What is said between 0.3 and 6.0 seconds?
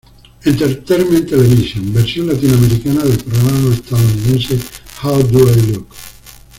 Entertainment Television, versión latinoamericana del programa estadounidense How do I look.